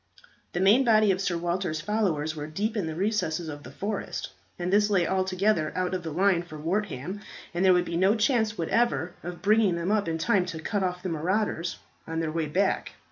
The 0.53 0.59
main 0.59 0.83
body 0.83 1.11
of 1.11 1.21
Sir 1.21 1.37
Walter's 1.37 1.79
followers 1.79 2.35
were 2.35 2.47
deep 2.47 2.75
in 2.75 2.87
the 2.87 2.95
recesses 2.95 3.47
of 3.49 3.61
the 3.61 3.69
forest, 3.69 4.29
and 4.57 4.73
this 4.73 4.89
lay 4.89 5.05
altogether 5.07 5.71
out 5.75 5.93
of 5.93 6.01
the 6.01 6.09
line 6.09 6.41
for 6.41 6.57
Wortham, 6.57 7.19
and 7.53 7.63
there 7.63 7.71
would 7.73 7.85
be 7.85 7.97
no 7.97 8.15
chance 8.15 8.57
whatever 8.57 9.13
of 9.21 9.43
bringing 9.43 9.75
them 9.75 9.91
up 9.91 10.07
in 10.07 10.17
time 10.17 10.47
to 10.47 10.59
cut 10.59 10.81
off 10.81 11.03
the 11.03 11.09
marauders 11.09 11.77
on 12.07 12.19
their 12.19 12.31
way 12.31 12.47
back. 12.47 12.93